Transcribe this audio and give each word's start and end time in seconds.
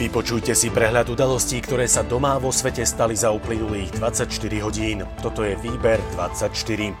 Vypočujte 0.00 0.56
si 0.56 0.72
prehľad 0.72 1.12
udalostí, 1.12 1.60
ktoré 1.60 1.84
sa 1.84 2.00
doma 2.00 2.40
vo 2.40 2.48
svete 2.48 2.88
stali 2.88 3.12
za 3.12 3.36
uplynulých 3.36 4.00
24 4.00 4.32
hodín. 4.64 5.04
Toto 5.20 5.44
je 5.44 5.52
Výber 5.60 6.00
24. 6.16 6.96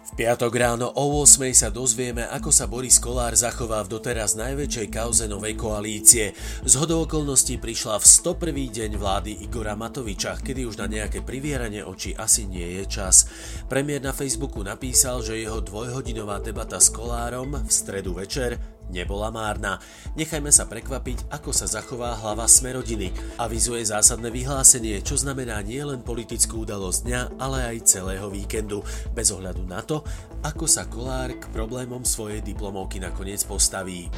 V 0.00 0.10
piatok 0.16 0.52
ráno 0.56 0.88
o 0.88 1.20
8 1.20 1.44
sa 1.52 1.68
dozvieme, 1.68 2.24
ako 2.24 2.48
sa 2.48 2.64
Boris 2.64 2.96
Kolár 2.96 3.36
zachová 3.36 3.84
v 3.84 4.00
doteraz 4.00 4.32
najväčšej 4.32 4.88
kauze 4.88 5.28
novej 5.28 5.60
koalície. 5.60 6.32
Z 6.64 6.72
hodou 6.80 7.04
okolností 7.04 7.60
prišla 7.60 8.00
v 8.00 8.08
101. 8.08 8.80
deň 8.80 8.90
vlády 8.96 9.44
Igora 9.44 9.76
Matoviča, 9.76 10.40
kedy 10.40 10.64
už 10.64 10.80
na 10.80 10.88
nejaké 10.88 11.20
privieranie 11.20 11.84
očí 11.84 12.16
asi 12.16 12.48
nie 12.48 12.80
je 12.80 12.88
čas. 12.88 13.28
Premiér 13.68 14.00
na 14.00 14.16
Facebooku 14.16 14.64
napísal, 14.64 15.20
že 15.20 15.36
jeho 15.36 15.60
dvojhodinová 15.60 16.40
debata 16.40 16.80
s 16.80 16.88
Kolárom 16.88 17.60
v 17.60 17.68
stredu 17.68 18.16
večer 18.16 18.79
nebola 18.90 19.30
márna. 19.30 19.78
Nechajme 20.18 20.50
sa 20.50 20.66
prekvapiť, 20.66 21.30
ako 21.30 21.50
sa 21.54 21.70
zachová 21.70 22.18
hlava 22.18 22.44
Smerodiny. 22.44 23.14
Avizuje 23.38 23.86
zásadné 23.86 24.28
vyhlásenie, 24.28 25.00
čo 25.00 25.16
znamená 25.16 25.62
nielen 25.64 26.02
politickú 26.02 26.68
udalosť 26.68 27.00
dňa, 27.06 27.22
ale 27.38 27.58
aj 27.72 27.86
celého 27.86 28.26
víkendu, 28.28 28.82
bez 29.14 29.30
ohľadu 29.30 29.64
na 29.64 29.80
to, 29.80 30.02
ako 30.42 30.66
sa 30.66 30.84
Kolár 30.90 31.32
k 31.38 31.48
problémom 31.54 32.04
svojej 32.04 32.44
diplomovky 32.44 33.00
nakoniec 33.00 33.40
postaví. 33.46 34.12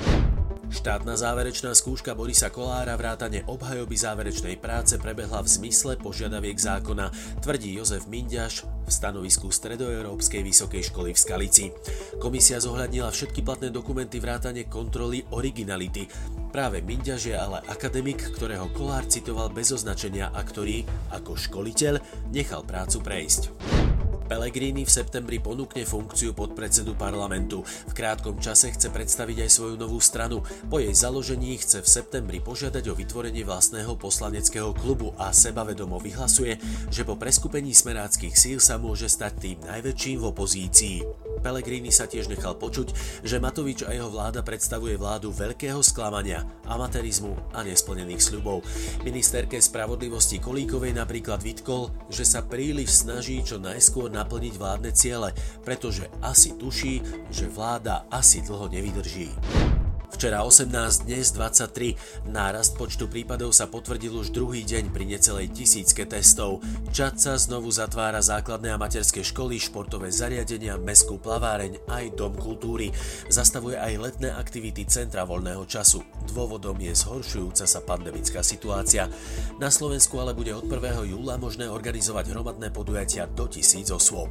Štátna 0.72 1.20
záverečná 1.20 1.76
skúška 1.76 2.16
Borisa 2.16 2.48
Kolára 2.48 2.96
vrátane 2.96 3.44
obhajoby 3.44 3.92
záverečnej 3.92 4.56
práce 4.56 4.96
prebehla 4.96 5.44
v 5.44 5.52
zmysle 5.60 6.00
požiadaviek 6.00 6.56
zákona, 6.56 7.12
tvrdí 7.44 7.76
Jozef 7.76 8.08
Minďaš 8.08 8.64
v 8.64 8.90
stanovisku 8.90 9.52
Stredoeurópskej 9.52 10.40
vysokej 10.40 10.88
školy 10.88 11.12
v 11.12 11.20
Skalici. 11.20 11.66
Komisia 12.16 12.56
zohľadnila 12.56 13.12
všetky 13.12 13.44
platné 13.44 13.68
dokumenty 13.68 14.16
vrátane 14.16 14.64
kontroly 14.64 15.20
originality. 15.36 16.08
Práve 16.56 16.80
Minďaš 16.80 17.28
je 17.28 17.36
ale 17.36 17.60
akademik, 17.68 18.32
ktorého 18.32 18.72
Kolár 18.72 19.04
citoval 19.04 19.52
bez 19.52 19.76
označenia 19.76 20.32
a 20.32 20.40
ktorý, 20.40 20.88
ako 21.12 21.36
školiteľ, 21.36 22.00
nechal 22.32 22.64
prácu 22.64 23.04
prejsť. 23.04 23.71
Pellegrini 24.32 24.88
v 24.88 24.96
septembri 24.96 25.44
ponúkne 25.44 25.84
funkciu 25.84 26.32
podpredsedu 26.32 26.96
parlamentu. 26.96 27.60
V 27.68 27.92
krátkom 27.92 28.40
čase 28.40 28.72
chce 28.72 28.88
predstaviť 28.88 29.44
aj 29.44 29.50
svoju 29.52 29.76
novú 29.76 30.00
stranu. 30.00 30.40
Po 30.72 30.80
jej 30.80 30.96
založení 30.96 31.60
chce 31.60 31.84
v 31.84 31.92
septembri 32.00 32.40
požiadať 32.40 32.80
o 32.88 32.96
vytvorenie 32.96 33.44
vlastného 33.44 33.92
poslaneckého 34.00 34.72
klubu 34.72 35.12
a 35.20 35.36
sebavedomo 35.36 36.00
vyhlasuje, 36.00 36.56
že 36.88 37.04
po 37.04 37.20
preskupení 37.20 37.76
smeráckých 37.76 38.32
síl 38.32 38.56
sa 38.56 38.80
môže 38.80 39.12
stať 39.12 39.32
tým 39.36 39.58
najväčším 39.68 40.24
v 40.24 40.28
opozícii. 40.32 40.96
Pellegrini 41.42 41.90
sa 41.90 42.06
tiež 42.06 42.30
nechal 42.30 42.54
počuť, 42.54 42.94
že 43.26 43.42
Matovič 43.42 43.82
a 43.82 43.90
jeho 43.90 44.06
vláda 44.08 44.46
predstavuje 44.46 44.94
vládu 44.94 45.34
veľkého 45.34 45.82
sklamania, 45.82 46.46
amatérizmu 46.70 47.34
a 47.50 47.66
nesplnených 47.66 48.22
sľubov. 48.22 48.62
Ministerke 49.02 49.58
spravodlivosti 49.58 50.38
Kolíkovej 50.38 50.94
napríklad 50.94 51.42
vytkol, 51.42 51.90
že 52.06 52.22
sa 52.22 52.46
príliš 52.46 53.02
snaží 53.02 53.42
čo 53.42 53.58
najskôr 53.58 54.06
naplniť 54.14 54.54
vládne 54.54 54.94
ciele, 54.94 55.34
pretože 55.66 56.06
asi 56.22 56.54
tuší, 56.54 57.02
že 57.34 57.50
vláda 57.50 58.06
asi 58.08 58.40
dlho 58.46 58.70
nevydrží. 58.70 59.81
Včera 60.22 60.46
18, 60.46 61.10
dnes 61.10 61.34
23. 61.34 62.30
Nárast 62.30 62.78
počtu 62.78 63.10
prípadov 63.10 63.50
sa 63.50 63.66
potvrdil 63.66 64.14
už 64.14 64.30
druhý 64.30 64.62
deň 64.62 64.94
pri 64.94 65.02
necelej 65.10 65.50
tisícke 65.50 66.06
testov. 66.06 66.62
Čad 66.94 67.18
sa 67.18 67.34
znovu 67.34 67.74
zatvára 67.74 68.22
základné 68.22 68.70
a 68.70 68.78
materské 68.78 69.26
školy, 69.26 69.58
športové 69.58 70.14
zariadenia, 70.14 70.78
meskú 70.78 71.18
plaváreň 71.18 71.82
aj 71.90 72.14
dom 72.14 72.38
kultúry. 72.38 72.94
Zastavuje 73.26 73.74
aj 73.74 73.98
letné 73.98 74.30
aktivity 74.30 74.86
Centra 74.86 75.26
voľného 75.26 75.66
času. 75.66 76.06
Dôvodom 76.30 76.78
je 76.78 76.94
zhoršujúca 76.94 77.66
sa 77.66 77.82
pandemická 77.82 78.46
situácia. 78.46 79.10
Na 79.58 79.74
Slovensku 79.74 80.22
ale 80.22 80.38
bude 80.38 80.54
od 80.54 80.70
1. 80.70 81.02
júla 81.18 81.34
možné 81.34 81.66
organizovať 81.66 82.30
hromadné 82.30 82.70
podujatia 82.70 83.26
do 83.26 83.50
tisíc 83.50 83.90
osôb. 83.90 84.30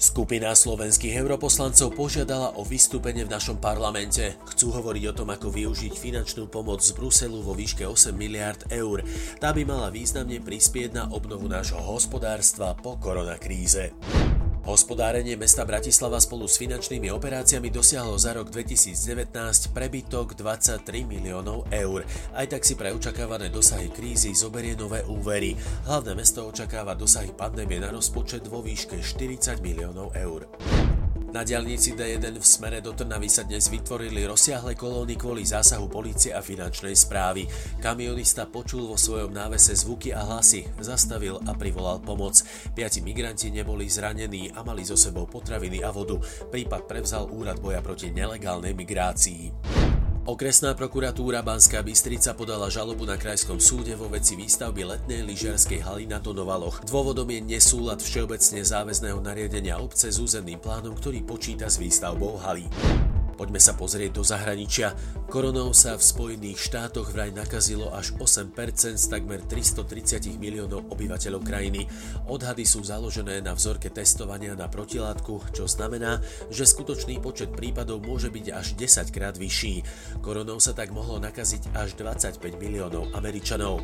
Skupina 0.00 0.56
slovenských 0.56 1.12
europoslancov 1.12 1.92
požiadala 1.92 2.56
o 2.56 2.64
vystúpenie 2.64 3.28
v 3.28 3.36
našom 3.36 3.60
parlamente. 3.60 4.32
Chcú 4.48 4.72
hovoriť 4.72 5.12
o 5.12 5.16
tom, 5.20 5.28
ako 5.28 5.52
využiť 5.52 5.92
finančnú 5.92 6.48
pomoc 6.48 6.80
z 6.80 6.96
Bruselu 6.96 7.44
vo 7.44 7.52
výške 7.52 7.84
8 7.84 8.16
miliard 8.16 8.64
eur. 8.72 9.04
Tá 9.36 9.52
by 9.52 9.60
mala 9.68 9.92
významne 9.92 10.40
prispieť 10.40 10.96
na 10.96 11.04
obnovu 11.12 11.52
nášho 11.52 11.84
hospodárstva 11.84 12.72
po 12.80 12.96
koronakríze. 12.96 13.92
Hospodárenie 14.60 15.40
mesta 15.40 15.64
Bratislava 15.64 16.20
spolu 16.20 16.44
s 16.44 16.60
finančnými 16.60 17.08
operáciami 17.08 17.72
dosiahlo 17.72 18.20
za 18.20 18.36
rok 18.36 18.52
2019 18.52 19.32
prebytok 19.72 20.36
23 20.36 20.84
miliónov 21.08 21.64
eur. 21.72 22.04
Aj 22.36 22.44
tak 22.44 22.68
si 22.68 22.76
pre 22.76 22.92
očakávané 22.92 23.48
dosahy 23.48 23.88
krízy 23.88 24.36
zoberie 24.36 24.76
nové 24.76 25.00
úvery. 25.08 25.56
Hlavné 25.88 26.12
mesto 26.12 26.44
očakáva 26.44 26.92
dosahy 26.92 27.32
pandémie 27.32 27.80
na 27.80 27.88
rozpočet 27.88 28.44
vo 28.52 28.60
výške 28.60 29.00
40 29.00 29.64
miliónov 29.64 30.12
eur. 30.12 30.44
Na 31.30 31.46
diaľnici 31.46 31.94
D1 31.94 32.42
v 32.42 32.42
smere 32.42 32.82
do 32.82 32.90
Trnavy 32.90 33.30
sa 33.30 33.46
dnes 33.46 33.70
vytvorili 33.70 34.26
rozsiahle 34.26 34.74
kolóny 34.74 35.14
kvôli 35.14 35.46
zásahu 35.46 35.86
policie 35.86 36.34
a 36.34 36.42
finančnej 36.42 36.90
správy. 36.98 37.46
Kamionista 37.78 38.50
počul 38.50 38.90
vo 38.90 38.98
svojom 38.98 39.30
návese 39.30 39.78
zvuky 39.78 40.10
a 40.10 40.26
hlasy, 40.26 40.66
zastavil 40.82 41.38
a 41.46 41.54
privolal 41.54 42.02
pomoc. 42.02 42.42
Piati 42.74 42.98
migranti 42.98 43.54
neboli 43.54 43.86
zranení 43.86 44.50
a 44.58 44.66
mali 44.66 44.82
so 44.82 44.98
sebou 44.98 45.30
potraviny 45.30 45.86
a 45.86 45.94
vodu. 45.94 46.18
Prípad 46.50 46.90
prevzal 46.90 47.30
Úrad 47.30 47.62
boja 47.62 47.78
proti 47.78 48.10
nelegálnej 48.10 48.74
migrácii. 48.74 49.89
Okresná 50.30 50.78
prokuratúra 50.78 51.42
Banská 51.42 51.82
Bystrica 51.82 52.38
podala 52.38 52.70
žalobu 52.70 53.02
na 53.02 53.18
krajskom 53.18 53.58
súde 53.58 53.98
vo 53.98 54.06
veci 54.06 54.38
výstavby 54.38 54.86
letnej 54.86 55.26
lyžiarskej 55.26 55.82
haly 55.82 56.06
na 56.06 56.22
Donovaloch. 56.22 56.86
Dôvodom 56.86 57.26
je 57.34 57.42
nesúlad 57.42 57.98
všeobecne 57.98 58.62
záväzného 58.62 59.18
nariadenia 59.18 59.82
obce 59.82 60.06
s 60.06 60.22
územným 60.22 60.62
plánom, 60.62 60.94
ktorý 60.94 61.26
počíta 61.26 61.66
s 61.66 61.82
výstavbou 61.82 62.38
haly. 62.46 62.62
Poďme 63.40 63.56
sa 63.56 63.72
pozrieť 63.72 64.20
do 64.20 64.20
zahraničia. 64.20 64.92
Koronou 65.32 65.72
sa 65.72 65.96
v 65.96 66.04
Spojených 66.04 66.60
štátoch 66.60 67.08
vraj 67.08 67.32
nakazilo 67.32 67.88
až 67.88 68.12
8% 68.20 68.52
z 69.00 69.06
takmer 69.08 69.40
330 69.40 70.36
miliónov 70.36 70.84
obyvateľov 70.92 71.40
krajiny. 71.40 71.88
Odhady 72.28 72.68
sú 72.68 72.84
založené 72.84 73.40
na 73.40 73.56
vzorke 73.56 73.88
testovania 73.88 74.52
na 74.52 74.68
protilátku, 74.68 75.40
čo 75.56 75.64
znamená, 75.64 76.20
že 76.52 76.68
skutočný 76.68 77.16
počet 77.24 77.56
prípadov 77.56 78.04
môže 78.04 78.28
byť 78.28 78.46
až 78.52 78.76
10 78.76 79.08
krát 79.08 79.40
vyšší. 79.40 79.88
Koronou 80.20 80.60
sa 80.60 80.76
tak 80.76 80.92
mohlo 80.92 81.16
nakaziť 81.16 81.72
až 81.72 81.96
25 81.96 82.60
miliónov 82.60 83.08
Američanov. 83.16 83.80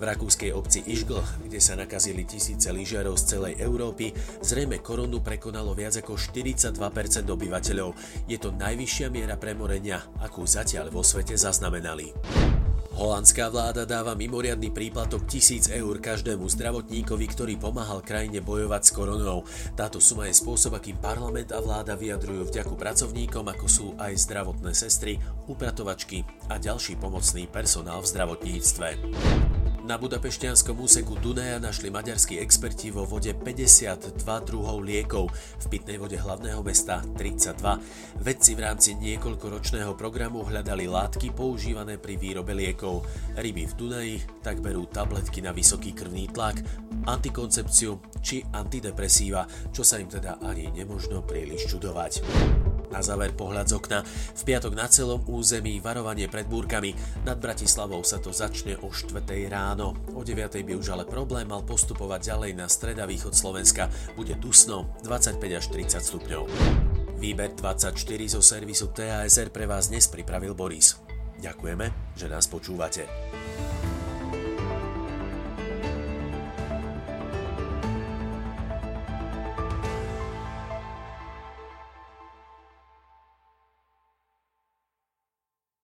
V 0.00 0.02
rakúskej 0.02 0.50
obci 0.50 0.82
Išgl, 0.82 1.22
kde 1.46 1.62
sa 1.62 1.78
nakazili 1.78 2.26
tisíce 2.26 2.72
lyžiarov 2.74 3.20
z 3.20 3.38
celej 3.38 3.54
Európy, 3.62 4.10
zrejme 4.42 4.82
koronu 4.82 5.22
prekonalo 5.22 5.78
viac 5.78 5.94
ako 6.00 6.18
42% 6.18 6.74
obyvateľov. 7.28 7.92
Je 8.24 8.40
to 8.40 8.48
najvyššie 8.48 8.78
najvyššia 8.80 9.12
miera 9.12 9.36
premorenia, 9.36 10.00
akú 10.24 10.48
zatiaľ 10.48 10.88
vo 10.88 11.04
svete 11.04 11.36
zaznamenali. 11.36 12.16
Holandská 12.96 13.52
vláda 13.52 13.84
dáva 13.84 14.16
mimoriadný 14.16 14.72
príplatok 14.72 15.28
1000 15.28 15.68
eur 15.68 16.00
každému 16.00 16.48
zdravotníkovi, 16.48 17.26
ktorý 17.28 17.54
pomáhal 17.60 18.00
krajine 18.00 18.40
bojovať 18.40 18.82
s 18.88 18.90
koronou. 18.96 19.44
Táto 19.76 20.00
suma 20.00 20.32
je 20.32 20.40
spôsob, 20.40 20.80
akým 20.80 20.96
parlament 20.96 21.52
a 21.52 21.60
vláda 21.60 21.92
vyjadrujú 21.92 22.48
vďaku 22.48 22.72
pracovníkom, 22.80 23.52
ako 23.52 23.66
sú 23.68 23.86
aj 24.00 24.16
zdravotné 24.16 24.72
sestry, 24.72 25.20
upratovačky 25.44 26.24
a 26.48 26.56
ďalší 26.56 26.96
pomocný 26.96 27.52
personál 27.52 28.00
v 28.00 28.08
zdravotníctve. 28.16 29.59
Na 29.90 29.98
budapešťanskom 29.98 30.86
úseku 30.86 31.18
Dunaja 31.18 31.58
našli 31.58 31.90
maďarskí 31.90 32.38
experti 32.38 32.94
vo 32.94 33.02
vode 33.02 33.34
52 33.34 34.22
druhov 34.22 34.86
liekov, 34.86 35.34
v 35.34 35.66
pitnej 35.66 35.98
vode 35.98 36.14
hlavného 36.14 36.62
mesta 36.62 37.02
32. 37.18 38.22
Vedci 38.22 38.54
v 38.54 38.60
rámci 38.70 38.94
niekoľkoročného 38.94 39.98
programu 39.98 40.46
hľadali 40.46 40.86
látky 40.86 41.34
používané 41.34 41.98
pri 41.98 42.22
výrobe 42.22 42.54
liekov. 42.54 43.02
Ryby 43.34 43.66
v 43.66 43.74
Dunaji 43.74 44.16
tak 44.46 44.62
berú 44.62 44.86
tabletky 44.86 45.42
na 45.42 45.50
vysoký 45.50 45.90
krvný 45.90 46.30
tlak, 46.30 46.62
antikoncepciu 47.10 48.22
či 48.22 48.46
antidepresíva, 48.46 49.42
čo 49.74 49.82
sa 49.82 49.98
im 49.98 50.06
teda 50.06 50.38
ani 50.38 50.70
nemožno 50.70 51.26
príliš 51.26 51.66
čudovať. 51.66 52.22
Na 52.90 53.00
záver 53.00 53.30
pohľad 53.32 53.70
z 53.70 53.74
okna. 53.78 54.02
V 54.34 54.42
piatok 54.42 54.74
na 54.74 54.90
celom 54.90 55.22
území 55.30 55.78
varovanie 55.78 56.26
pred 56.26 56.44
búrkami. 56.50 56.94
Nad 57.22 57.38
Bratislavou 57.38 58.02
sa 58.02 58.18
to 58.18 58.34
začne 58.34 58.74
o 58.82 58.90
4. 58.90 59.22
ráno. 59.46 59.94
O 60.12 60.26
9. 60.26 60.60
by 60.66 60.72
už 60.74 60.92
ale 60.92 61.06
problém 61.06 61.46
mal 61.46 61.62
postupovať 61.62 62.34
ďalej 62.34 62.52
na 62.58 62.66
streda 62.66 63.06
východ 63.06 63.32
Slovenska. 63.32 63.86
Bude 64.18 64.34
dusno 64.34 64.90
25 65.06 65.38
až 65.54 65.66
30 65.70 66.02
stupňov. 66.02 66.44
Výber 67.20 67.52
24 67.54 67.94
zo 68.26 68.42
servisu 68.42 68.90
TASR 68.90 69.54
pre 69.54 69.70
vás 69.70 69.92
dnes 69.92 70.10
pripravil 70.10 70.56
Boris. 70.58 70.98
Ďakujeme, 71.40 72.16
že 72.16 72.26
nás 72.28 72.48
počúvate. 72.48 73.06